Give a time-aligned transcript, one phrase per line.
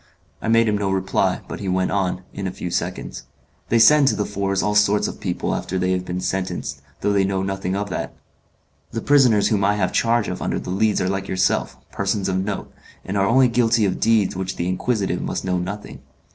[0.41, 3.25] I made him no reply, but he went on, in a few seconds,
[3.69, 7.13] "They send to the Fours all sorts of people after they have been sentenced, though
[7.13, 8.15] they know nothing of that.
[8.89, 12.43] The prisoners whom I have charge of under the Leads are like yourself, persons of
[12.43, 12.73] note,
[13.05, 15.99] and are only guilty of deeds of which the inquisitive must know nothing.